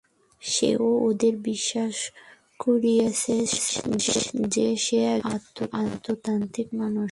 [0.43, 0.69] সে
[1.01, 1.95] ওদের বিশ্বাস
[2.59, 3.35] করিয়েছে
[4.49, 7.09] যে সে একজন আধ্যাত্মিক মানুষ।